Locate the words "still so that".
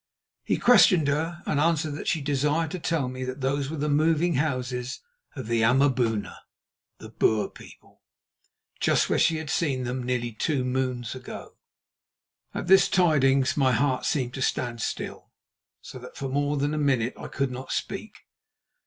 14.81-16.17